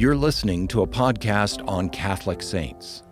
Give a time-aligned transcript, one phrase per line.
[0.00, 3.02] You're listening to a podcast on Catholic saints.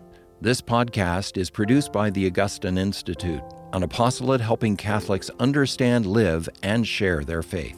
[0.40, 3.42] This podcast is produced by the Augustine Institute,
[3.74, 7.76] an apostolate helping Catholics understand, live, and share their faith.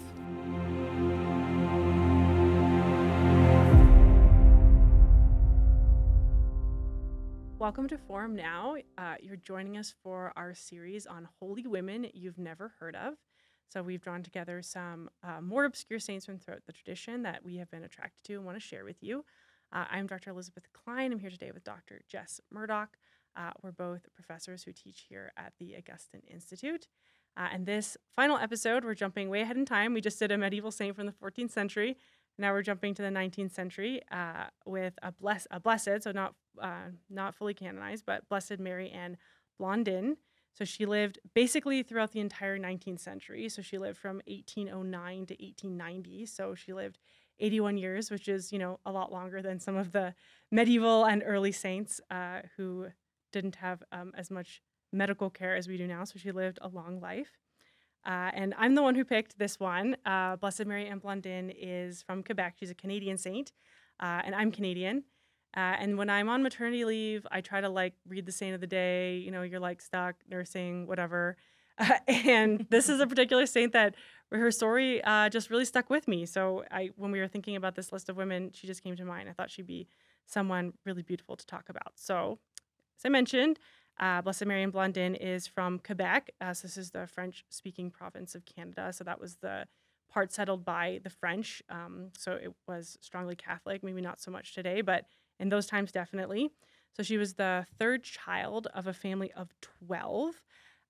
[7.59, 8.77] Welcome to Formed Now.
[8.97, 13.15] Uh, you're joining us for our series on holy women you've never heard of.
[13.73, 17.59] So we've drawn together some uh, more obscure saints from throughout the tradition that we
[17.59, 19.25] have been attracted to and want to share with you.
[19.73, 20.31] Uh, I'm Dr.
[20.31, 21.13] Elizabeth Klein.
[21.13, 22.01] I'm here today with Dr.
[22.09, 22.97] Jess Murdoch.
[23.37, 26.89] Uh, we're both professors who teach here at the Augustine Institute.
[27.37, 29.95] Uh, and this final episode, we're jumping way ahead in time.
[29.95, 31.97] We just did a medieval saint from the 14th century.
[32.39, 36.35] Now we're jumping to the 19th century uh, with a, bless, a blessed, so not
[36.61, 39.17] uh, not fully canonized, but Blessed Mary Ann
[39.61, 40.17] Blondin.
[40.53, 43.49] So she lived basically throughout the entire 19th century.
[43.49, 46.27] So she lived from 1809 to 1890.
[46.27, 46.99] So she lived
[47.39, 50.15] 81 years, which is, you know, a lot longer than some of the
[50.51, 52.89] medieval and early saints uh, who
[53.33, 54.61] didn't have um, as much
[54.93, 56.05] medical care as we do now.
[56.05, 57.39] So she lived a long life.
[58.05, 59.97] Uh, and I'm the one who picked this one.
[60.07, 62.57] Uh, Blessed Mary Ann Blondin is from Quebec.
[62.59, 63.53] She's a Canadian saint,
[64.01, 65.05] uh, and I'm Canadian.
[65.57, 68.61] Uh, and when I'm on maternity leave, I try to like read the saint of
[68.61, 69.17] the day.
[69.19, 71.37] You know, you're like stuck nursing, whatever.
[71.79, 73.95] Uh, and this is a particular saint that
[74.31, 76.25] her story uh, just really stuck with me.
[76.27, 79.05] So I, when we were thinking about this list of women, she just came to
[79.05, 79.29] mind.
[79.29, 79.89] I thought she'd be
[80.27, 81.93] someone really beautiful to talk about.
[81.97, 82.39] So,
[82.97, 83.59] as I mentioned,
[83.99, 86.31] uh, Blessed Mary Ann Blondin is from Quebec.
[86.41, 88.93] Uh, so this is the French-speaking province of Canada.
[88.93, 89.67] So that was the
[90.11, 91.63] part settled by the French.
[91.69, 93.83] Um, so it was strongly Catholic.
[93.83, 95.07] Maybe not so much today, but
[95.41, 96.51] in those times, definitely.
[96.93, 99.53] So she was the third child of a family of
[99.89, 100.43] 12.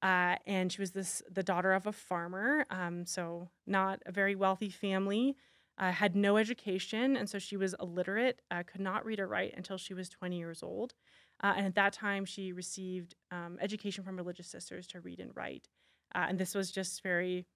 [0.02, 4.34] Uh, and she was this the daughter of a farmer, um, so not a very
[4.34, 5.36] wealthy family.
[5.76, 8.40] Uh, had no education, and so she was illiterate.
[8.50, 10.94] Uh, could not read or write until she was 20 years old.
[11.42, 15.32] Uh, and at that time, she received um, education from religious sisters to read and
[15.34, 15.68] write.
[16.14, 17.46] Uh, and this was just very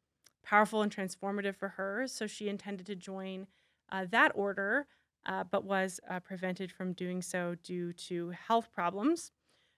[0.42, 2.06] powerful and transformative for her.
[2.06, 3.46] So she intended to join
[3.90, 4.86] uh, that order,
[5.26, 9.32] uh, but was uh, prevented from doing so due to health problems.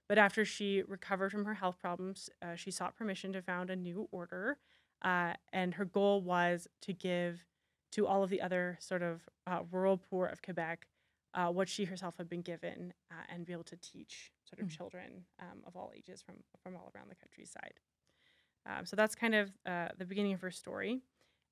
[0.08, 3.76] But after she recovered from her health problems, uh, she sought permission to found a
[3.76, 4.58] new order.
[5.02, 7.44] Uh, and her goal was to give
[7.92, 10.86] to all of the other sort of uh, rural poor of Quebec
[11.34, 12.94] uh, what she herself had been given
[13.28, 14.76] and be able to teach sort of mm-hmm.
[14.76, 17.74] children um, of all ages from, from all around the countryside.
[18.64, 19.52] Um, so that's kind of
[19.98, 21.02] the beginning of her story.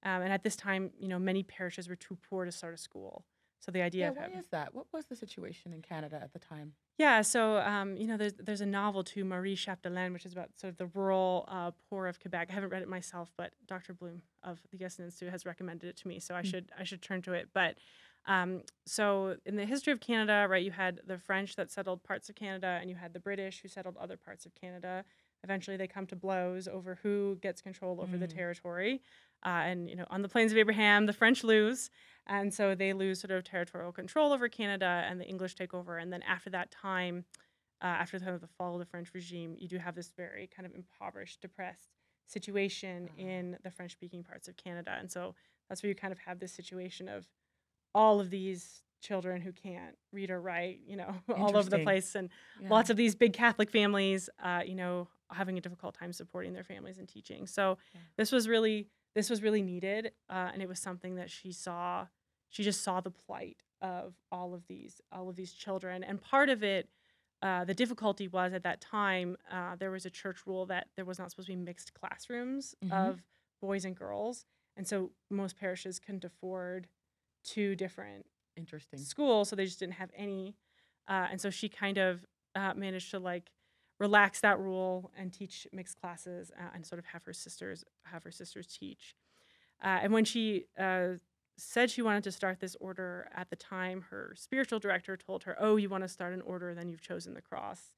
[0.05, 2.77] Um, and at this time, you know, many parishes were too poor to start a
[2.77, 3.25] school.
[3.65, 4.75] So the idea yeah, of why is that?
[4.75, 6.75] What was the situation in Canada at the time?
[6.99, 10.51] Yeah, so um, you know, there's there's a novel too, Maria Chapdelaine, which is about
[10.55, 12.49] sort of the rural uh, poor of Quebec.
[12.51, 13.95] I haven't read it myself, but Dr.
[13.95, 16.51] Bloom of the Augustine Institute has recommended it to me, so I mm-hmm.
[16.51, 17.49] should I should turn to it.
[17.55, 17.77] But
[18.27, 22.29] um, so in the history of Canada, right, you had the French that settled parts
[22.29, 25.07] of Canada, and you had the British who settled other parts of Canada.
[25.45, 28.21] Eventually, they come to blows over who gets control over mm.
[28.21, 29.01] the territory.
[29.45, 31.91] Uh, and you know, on the plains of Abraham, the French lose,
[32.27, 35.99] and so they lose sort of territorial control over Canada, and the English take over.
[35.99, 37.25] And then after that time,
[37.83, 40.65] uh, after the, the fall of the French regime, you do have this very kind
[40.67, 41.91] of impoverished, depressed
[42.27, 43.29] situation uh-huh.
[43.29, 44.97] in the French-speaking parts of Canada.
[44.99, 45.35] And so
[45.69, 47.29] that's where you kind of have this situation of
[47.95, 52.15] all of these children who can't read or write, you know, all over the place,
[52.15, 52.69] and yeah.
[52.71, 56.65] lots of these big Catholic families, uh, you know, having a difficult time supporting their
[56.65, 57.47] families and teaching.
[57.47, 58.01] So yeah.
[58.17, 62.07] this was really this was really needed, uh, and it was something that she saw.
[62.49, 66.49] She just saw the plight of all of these all of these children, and part
[66.49, 66.89] of it.
[67.43, 71.05] Uh, the difficulty was at that time uh, there was a church rule that there
[71.05, 72.95] was not supposed to be mixed classrooms mm-hmm.
[72.95, 73.23] of
[73.61, 74.47] boys and girls,
[74.79, 76.87] and so most parishes couldn't afford
[77.45, 78.25] two different
[78.57, 80.57] interesting schools, so they just didn't have any.
[81.07, 82.25] Uh, and so she kind of
[82.55, 83.51] uh, managed to like
[83.99, 88.25] relax that rule and teach mixed classes uh, and sort of have her sisters have
[88.25, 89.15] her sisters teach.
[89.83, 91.09] Uh, and when she uh,
[91.57, 95.57] said she wanted to start this order at the time, her spiritual director told her,
[95.61, 96.75] "Oh, you want to start an order?
[96.75, 97.95] Then you've chosen the cross."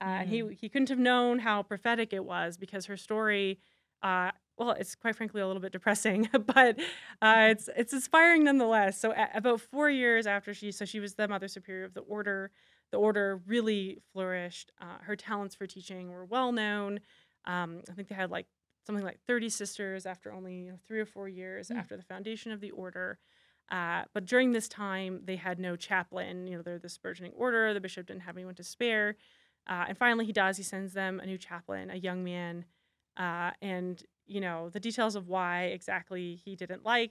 [0.00, 0.20] Uh, mm.
[0.20, 0.52] And he mm.
[0.52, 3.58] he couldn't have known how prophetic it was because her story.
[4.02, 6.78] Uh, well, it's quite frankly a little bit depressing, but
[7.20, 9.00] uh, it's it's inspiring nonetheless.
[9.00, 12.50] So, about four years after she, so she was the mother superior of the order
[12.94, 14.70] the order really flourished.
[14.80, 17.00] Uh, her talents for teaching were well known.
[17.44, 18.46] Um, I think they had like
[18.86, 21.76] something like 30 sisters after only you know, three or four years mm.
[21.76, 23.18] after the foundation of the order.
[23.68, 26.46] Uh, but during this time, they had no chaplain.
[26.46, 27.74] You know, they're this burgeoning order.
[27.74, 29.16] The bishop didn't have anyone to spare.
[29.68, 30.56] Uh, and finally, he does.
[30.56, 32.64] He sends them a new chaplain, a young man.
[33.16, 37.10] Uh, and, you know, the details of why exactly he didn't like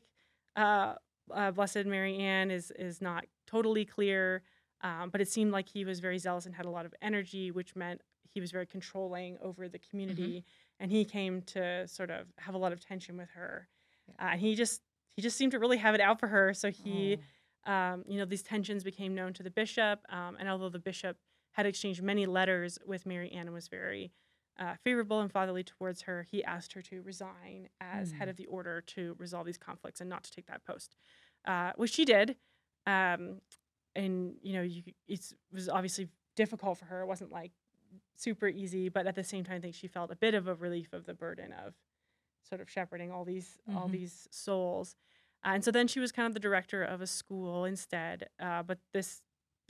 [0.56, 0.94] uh,
[1.32, 4.44] uh, Blessed Mary Ann is is not totally clear,
[4.84, 7.50] um, but it seemed like he was very zealous and had a lot of energy,
[7.52, 8.02] which meant
[8.34, 10.44] he was very controlling over the community,
[10.80, 13.68] and he came to sort of have a lot of tension with her,
[14.08, 14.26] Yeah.
[14.28, 14.82] uh, and he just
[15.16, 16.54] he just seemed to really have it out for her.
[16.56, 17.18] So he,
[17.68, 17.72] Oh.
[17.72, 21.18] um, you know, these tensions became known to the bishop, um, and although the bishop
[21.52, 24.12] had exchanged many letters with Mary Ann and was very
[24.58, 28.32] uh, favorable and fatherly towards her, he asked her to resign as head Mm.
[28.32, 30.96] of the order to resolve these conflicts and not to take that post,
[31.46, 32.36] uh, which she did.
[32.88, 33.42] Um,
[33.96, 37.02] and you know, you, it was obviously difficult for her.
[37.02, 37.52] It wasn't like
[38.16, 40.54] super easy, but at the same time, I think she felt a bit of a
[40.56, 41.74] relief of the burden of
[42.48, 43.92] sort of shepherding all these all Mhm.
[43.92, 44.96] these souls.
[45.46, 48.30] Uh, and so then she was kind of the director of a school instead.
[48.40, 49.22] Uh, but this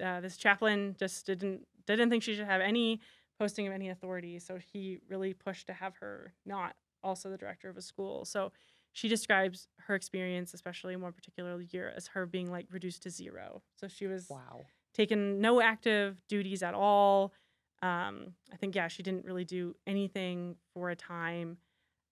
[0.02, 3.00] uh, this chaplain just didn't didn't think she should have any
[3.40, 4.40] posting of any authority.
[4.40, 8.24] So he really pushed to have her not also the director of a school.
[8.26, 8.52] So
[8.94, 13.10] she describes her experience, especially in one particular year, as her being like reduced to
[13.10, 13.62] zero.
[13.76, 14.66] So she was Wow.
[14.94, 17.34] taken no active duties at all.
[17.82, 21.58] Um, I think yeah, she didn't really do anything for a time,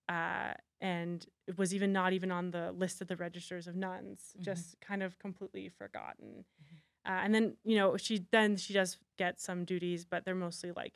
[0.09, 4.33] uh, and it was even not even on the list of the registers of nuns.
[4.37, 4.41] Mhm.
[4.43, 6.45] Just kind of completely forgotten.
[7.05, 10.71] Uh, and then you know she then she does get some duties, but they're mostly
[10.71, 10.93] like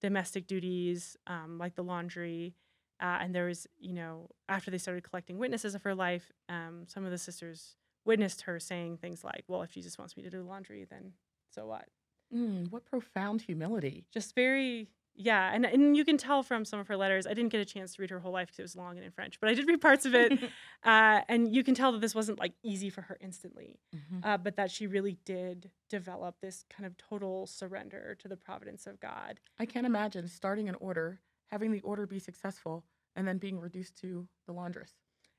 [0.00, 2.54] domestic duties, um, like the laundry.
[3.02, 6.84] Uh, and there was you know after they started collecting witnesses of her life, um,
[6.86, 10.30] some of the sisters witnessed her saying things like, "Well, if Jesus wants me to
[10.30, 11.12] do laundry, then
[11.50, 11.88] so what?"
[12.32, 14.06] Mm, what profound humility.
[14.10, 15.52] Just very, yeah.
[15.52, 17.26] And and you can tell from some of her letters.
[17.26, 19.04] I didn't get a chance to read her whole life because it was long and
[19.04, 20.32] in French, but I did read parts of it,
[20.84, 24.24] uh, and you can tell that this wasn't like easy for her instantly, Mhm.
[24.24, 28.86] uh, but that she really did develop this kind of total surrender to the providence
[28.86, 29.40] of God.
[29.58, 31.20] I can't imagine starting an order,
[31.50, 32.86] having the order be successful,
[33.16, 34.92] and then being reduced to the laundress.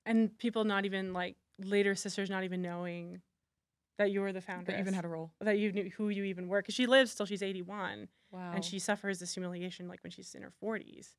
[0.06, 3.22] and people not even like later sisters not even knowing
[4.00, 5.32] that you were the founder That even had a role.
[5.40, 8.52] that you knew who you even were because she lives till she's 81 Wow.
[8.54, 11.10] and she suffers this humiliation like when she's in her 40s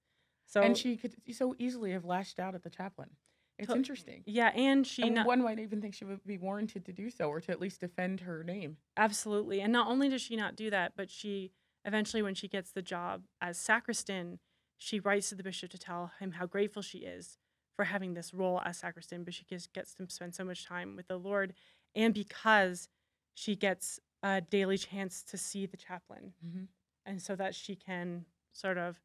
[0.46, 3.10] so and she could so easily have lashed out at the chaplain.
[3.58, 4.24] It's To- interesting.
[4.26, 7.08] yeah and she and not, one might even think she would be warranted to do
[7.08, 8.76] so, or to at least defend her name.
[8.96, 11.52] absolutely and not only does she not do that but she
[11.84, 14.38] eventually when she gets the job as sacristan
[14.78, 17.38] she writes to the bishop to tell him how grateful she is
[17.76, 20.96] for having this role as sacristan but she gets, gets to spend so much time
[20.96, 21.54] with the lord
[21.94, 22.88] and because
[23.34, 26.68] she gets a daily chance to see the chaplain Mhm.
[27.06, 29.00] and so that she can sort of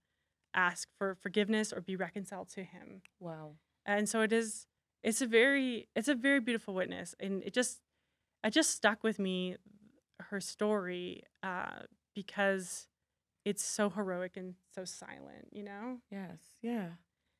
[0.53, 3.55] ask for forgiveness or be reconciled to him Wow.
[3.85, 4.67] and so it is
[5.03, 7.81] it's a very it's a very beautiful witness and it just
[8.43, 9.57] it just stuck with me
[10.19, 11.81] her story uh
[12.15, 12.87] because
[13.45, 16.37] it's so heroic and so silent you know Yes.
[16.61, 16.87] Yeah.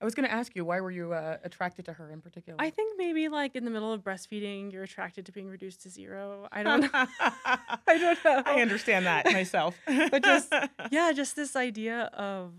[0.01, 2.55] I was going to ask you why were you uh, attracted to her in particular?
[2.61, 5.89] i think maybe like in the middle of breastfeeding you're attracted to being reduced to
[5.89, 9.75] zero i don't know i don't know I understand that myself.
[9.87, 10.53] But just-
[10.91, 12.53] yeah just this idea of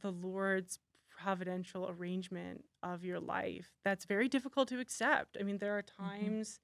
[0.00, 0.80] the lord's
[1.16, 6.58] providential arrangement of your life that's very difficult to accept i mean there are times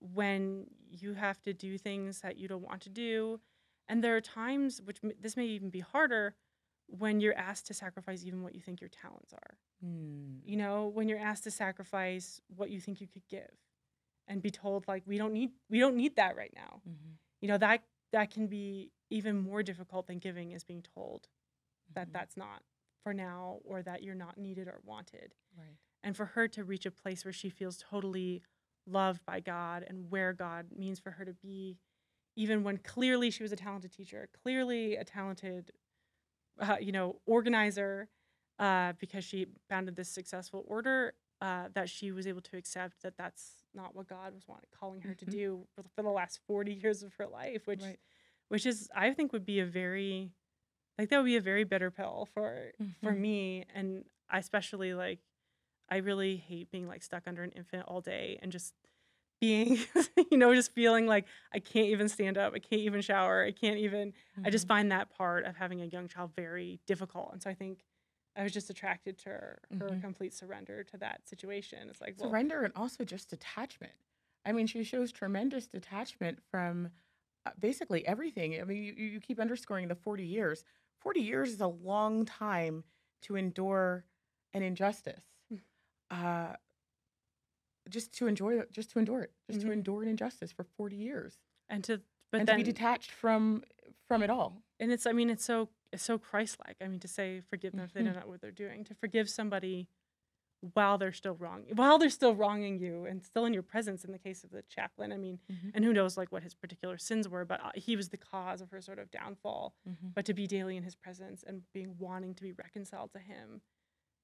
[0.00, 3.40] when you have to do things that you don't want to do
[3.88, 6.34] and there are times which m- this may even be harder
[6.86, 10.38] when you're asked to sacrifice even what you think your talents are Hmm.
[10.44, 13.50] you know when you're asked to sacrifice what you think you could give
[14.26, 17.16] and be told like we don't need we don't need that right now Mhm.
[17.40, 21.28] you know that that can be even more difficult than giving is being told
[21.94, 22.12] that Mhm.
[22.12, 22.62] that's not
[23.02, 25.76] for now or that you're not needed or wanted Right.
[26.02, 28.42] and for her to reach a place where she feels totally
[28.86, 31.78] loved by God and where God means for her to be
[32.38, 35.72] even when clearly she was a talented teacher clearly a talented
[36.60, 38.08] uh, you know organizer
[38.58, 43.16] uh, because she founded this successful order uh, that she was able to accept that
[43.16, 45.30] that's not what God was wanting, calling her to Mhm.
[45.30, 47.98] do for, for the last 40 years of her life which Right.
[48.48, 50.32] which is I think would be a very
[50.98, 53.14] like that would be a very bitter pill for for Mhm.
[53.14, 55.20] me and I especially like
[55.90, 58.74] I really hate being like stuck under an infant all day and just
[59.40, 59.78] being
[60.30, 63.52] you know just feeling like I can't even stand up I can't even shower I
[63.52, 64.12] can't even
[64.44, 64.68] I just Mhm.
[64.68, 67.84] find that part of having a young child very difficult and so I think
[68.36, 70.00] I was just attracted to her, her Mhm.
[70.00, 73.92] complete surrender to that situation it's like well surrender and also just detachment.
[74.44, 76.90] I mean, she shows tremendous detachment from
[77.46, 78.60] uh, basically everything.
[78.60, 80.64] I mean, you, you keep underscoring the 40 years.
[81.00, 82.84] 40 years is a long time
[83.22, 84.04] to endure
[84.54, 85.24] an injustice.
[85.52, 85.60] Mm.
[86.10, 86.56] Uh,
[87.88, 89.72] just to enjoy it, just to endure it, just to Mhm.
[89.72, 91.38] endure an injustice for 40 years.
[91.70, 93.62] and to but and then to be detached from
[94.06, 94.62] from it all.
[94.80, 97.80] and it's i mean it's so it's so christ-like i mean to say forgive them
[97.84, 98.04] if they Mhm.
[98.14, 99.88] don't know what they're doing to forgive somebody
[100.74, 104.10] while they're still wrong while they're still wronging you and still in your presence in
[104.12, 105.70] the case of the chaplain i mean Mhm.
[105.74, 108.60] and who knows like what his particular sins were but uh, he was the cause
[108.60, 110.14] of her sort of downfall Mhm.
[110.14, 113.60] but to be daily in his presence and being wanting to be reconciled to him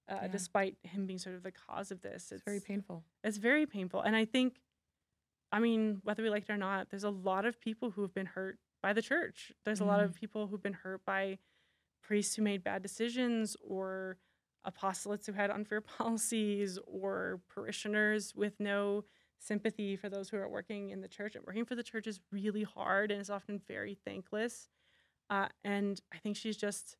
[0.09, 0.29] uh, Yeah.
[0.29, 3.05] despite him being sort of the cause of this It's very painful.
[3.23, 4.01] it's very painful.
[4.03, 4.61] And i think
[5.53, 8.15] i mean whether we like it or not there's a lot of people who have
[8.15, 9.51] been hurt by the church.
[9.65, 11.39] There's a lot of people who've been hurt by
[12.03, 14.19] priests who made bad decisions or
[14.67, 19.05] apostolates who had unfair policies or parishioners with no
[19.39, 21.35] sympathy for those who are working in the church.
[21.35, 24.69] And working for the church is really hard and is often very thankless.
[25.31, 26.97] Uh, and i think she's just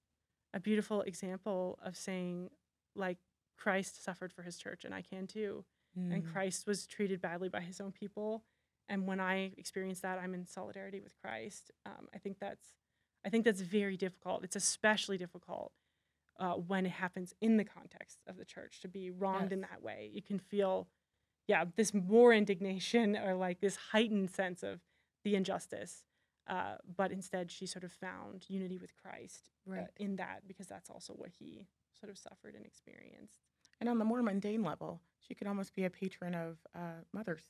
[0.55, 2.49] a beautiful example of saying
[2.95, 3.19] like
[3.57, 5.65] christ suffered for his church and i can too
[5.97, 6.33] and Mm.
[6.33, 8.43] Christ was treated badly by his own people.
[8.89, 11.71] And when I experience that, I'm in solidarity with Christ.
[11.87, 12.67] Um, I think that's,
[13.25, 14.43] I think that's very difficult.
[14.43, 15.71] It's especially difficult
[16.41, 19.83] uh, when it happens in the context of the church to be wronged in that
[19.83, 20.11] way.
[20.13, 20.89] You can feel,
[21.47, 24.81] yeah, this more indignation or like this heightened sense of
[25.23, 26.03] the injustice.
[26.49, 29.87] Uh, but instead, she sort of found unity with Christ uh, Right.
[29.97, 33.41] in that because that's also what he sort of suffered and experienced.
[33.81, 37.43] And on the more mundane level, she could almost be a patron of uh, mothers.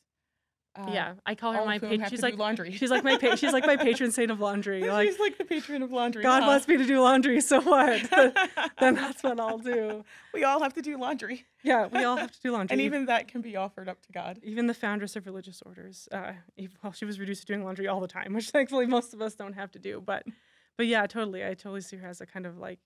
[0.77, 2.11] Uh, yeah, I call her my patron.
[2.11, 2.73] She's like laundry.
[2.73, 4.83] She's like my pa- she's like my patron saint of laundry.
[4.95, 6.23] Like she's like the patron of laundry.
[6.25, 6.49] God huh?
[6.49, 8.11] wants me to do laundry, so what?
[8.81, 10.05] then that's what I'll do.
[10.33, 12.73] we all have to do laundry, Yeah, we all have to do laundry.
[12.75, 14.41] and even that can be offered up to God.
[14.43, 16.33] even the foundress of religious orders, uh,
[16.83, 19.35] well, she was reduced to doing laundry all the time, which thankfully most of us
[19.35, 20.03] don't have to do.
[20.05, 20.25] But,
[20.77, 22.81] but yeah, totally, I totally see her as a kind of like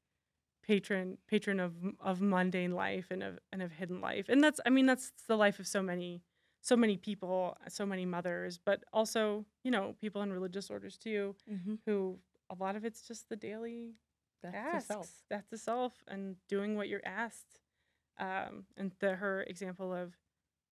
[0.69, 4.71] patron, patron of of mundane life and of and of hidden life, and that's, I
[4.71, 6.23] mean, that's the life of so many,
[6.63, 11.35] so many people, so many mothers, but also, you know, people in religious orders too,
[11.51, 11.77] Mm-hmm.
[11.87, 12.19] who
[12.51, 13.95] a lot of it's just the daily
[14.43, 14.89] That's asks.
[14.91, 15.09] herself.
[15.31, 17.61] That's the self and doing what you're asked.
[18.19, 20.15] Um, and the her example of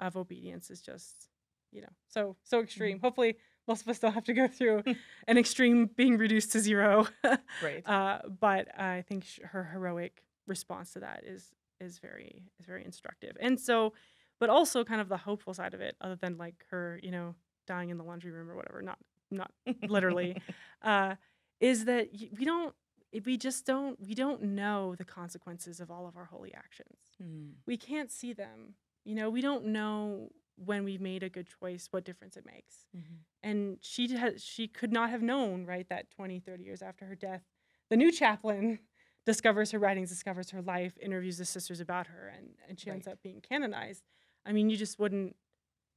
[0.00, 1.28] of obedience is just,
[1.72, 3.00] you know, so so extreme.
[3.00, 3.36] Hopefully,
[3.68, 4.82] most of us don't have to go through
[5.28, 7.06] an extreme being reduced to zero.
[7.62, 7.86] Right.
[7.88, 12.84] uh, but I think sh- her heroic response to that is is very is very
[12.84, 13.36] instructive.
[13.40, 13.92] And so,
[14.40, 17.34] but also kind of the hopeful side of it, other than like her, you know,
[17.66, 18.80] dying in the laundry room or whatever.
[18.82, 18.98] Not
[19.30, 19.50] not
[19.88, 20.36] literally
[20.82, 21.16] uh,
[21.60, 22.08] is that
[22.38, 22.74] we don't
[23.24, 27.52] we just don't we don't know the consequences of all of our holy actions Mm.
[27.66, 28.74] we can't see them
[29.06, 32.86] you know we don't know when we've made a good choice what difference it makes
[32.96, 33.18] Mhm.
[33.42, 37.14] and she has she could not have known right that 20 30 years after her
[37.14, 37.42] death
[37.90, 38.78] the new chaplain
[39.26, 43.06] discovers her writings discovers her life interviews the sisters about her and and she ends
[43.06, 44.04] up being canonized
[44.46, 45.36] i mean you just wouldn't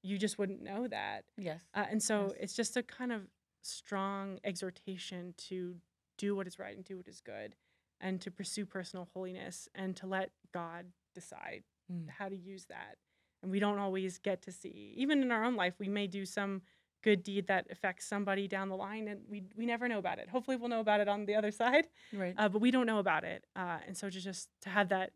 [0.02, 1.62] you just wouldn't know that Yes.
[1.74, 2.38] uh, and so Yes.
[2.40, 3.28] it's just a kind of
[3.62, 5.80] strong exhortation to
[6.18, 7.56] do what is right and do what is good
[8.02, 12.08] and to pursue personal holiness and to let God decide Mm.
[12.10, 12.98] how to use that.
[13.42, 16.26] And we don't always get to see, even in our own life, we may do
[16.26, 16.62] some
[17.02, 20.28] good deed that affects somebody down the line and we, we never know about it.
[20.30, 22.34] Hopefully, we'll know about it on the other side, Right.
[22.38, 23.46] uh, but we don't know about it.
[23.56, 25.12] Uh, and so to just to have that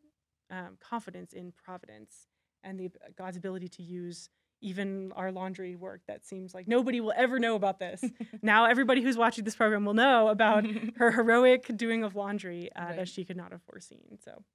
[0.50, 2.28] um, confidence in providence
[2.64, 4.30] and the God's ability to use
[4.62, 8.02] even our laundry work that seems like nobody will ever know about this.
[8.42, 10.64] now everybody who's watching this program will know about
[10.96, 14.18] her heroic doing of laundry uh, that she could not have foreseen.
[14.24, 14.46] So,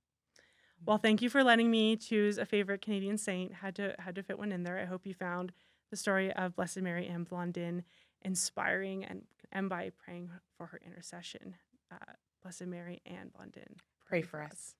[0.86, 3.54] well, thank you for letting me choose a favorite Canadian saint.
[3.54, 4.78] Had to had to fit one in there.
[4.78, 5.52] I hope you found
[5.90, 7.84] the story of Blessed Mary Anne Blondin
[8.22, 11.56] inspiring and end by praying for her intercession.
[11.90, 14.74] Uh, Blessed Mary Anne Blondin, Pray for us.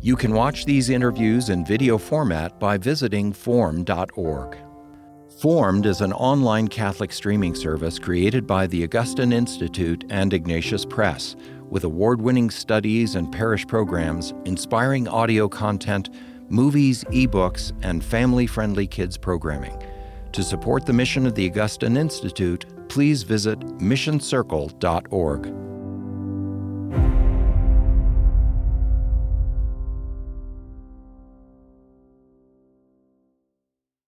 [0.00, 4.56] You can watch these interviews in video format by visiting formed.org.
[5.40, 11.34] Formed is an online Catholic streaming service created by the Augustine Institute and Ignatius Press,
[11.70, 16.10] with award winning studies and parish programs, inspiring audio content,
[16.48, 19.76] movies, ebooks, and family friendly kids programming.
[20.32, 25.65] To support the mission of the Augustine Institute, please visit missioncircle.org.